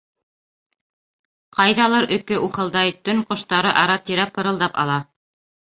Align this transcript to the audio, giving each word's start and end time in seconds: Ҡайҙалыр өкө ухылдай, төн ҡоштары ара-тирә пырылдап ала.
Ҡайҙалыр 1.57 2.07
өкө 2.19 2.39
ухылдай, 2.47 2.97
төн 3.09 3.21
ҡоштары 3.29 3.77
ара-тирә 3.83 4.29
пырылдап 4.39 4.85
ала. 4.87 4.99